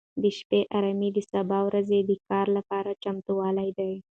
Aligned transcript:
د 0.21 0.23
شپې 0.37 0.59
ارامي 0.77 1.09
د 1.13 1.19
سبا 1.31 1.59
ورځې 1.67 1.99
د 2.09 2.11
کار 2.29 2.47
لپاره 2.57 2.97
چمتووالی 3.03 3.69
دی. 3.77 3.93